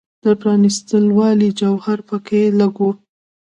[0.23, 2.87] د پرانیستوالي جوهر په کې لږ و.